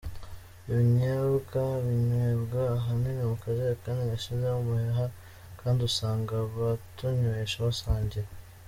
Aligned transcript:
Ibyo 0.61 0.75
binyobwa 0.83 1.61
binywebwa 1.85 2.61
ahanini 2.77 3.23
mu 3.29 3.35
kajerekani 3.43 4.03
gashinzemo 4.11 4.57
umuheha, 4.63 5.05
kandi 5.59 5.79
usanga 5.89 6.31
abatunywesha 6.45 7.57
basangira. 7.67 8.29